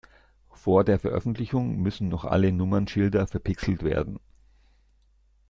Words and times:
Vor 0.55 0.83
der 0.83 0.97
Veröffentlichung 0.97 1.77
müssen 1.77 2.09
noch 2.09 2.25
alle 2.25 2.51
Nummernschilder 2.51 3.27
verpixelt 3.27 3.83
werden. 3.83 4.19